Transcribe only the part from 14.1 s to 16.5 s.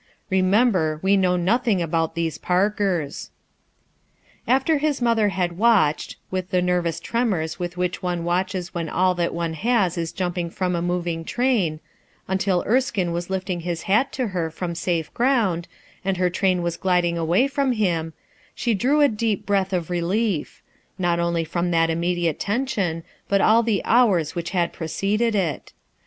to her from safe ground, and her